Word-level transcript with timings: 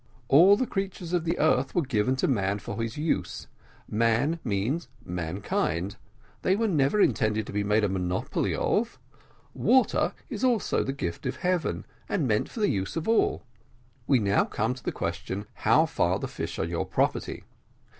All 0.29 0.57
the 0.57 0.65
creatures 0.65 1.13
of 1.13 1.25
the 1.25 1.37
earth 1.37 1.75
were 1.75 1.83
given 1.83 2.15
to 2.15 2.27
man 2.27 2.57
for 2.57 2.81
his 2.81 2.97
use 2.97 3.45
man 3.87 4.39
means 4.43 4.87
mankind 5.05 5.95
they 6.41 6.55
were 6.55 6.67
never 6.67 6.99
intended 6.99 7.45
to 7.45 7.53
be 7.53 7.63
made 7.63 7.83
a 7.83 7.87
monopoly 7.87 8.55
of. 8.55 8.97
Water 9.53 10.15
is 10.27 10.43
also 10.43 10.83
the 10.83 10.91
gift 10.91 11.27
of 11.27 11.35
heaven, 11.35 11.85
and 12.09 12.27
meant 12.27 12.49
for 12.49 12.61
the 12.61 12.71
use 12.71 12.95
of 12.95 13.07
all. 13.07 13.43
We 14.07 14.17
now 14.17 14.43
come 14.45 14.73
to 14.73 14.83
the 14.83 14.91
question 14.91 15.45
how 15.53 15.85
far 15.85 16.17
the 16.17 16.27
fish 16.27 16.57
are 16.57 16.65
your 16.65 16.87
property. 16.87 17.43